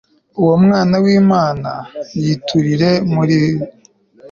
[0.41, 1.71] uwo mwana w'imana,
[2.21, 3.39] yiturire muri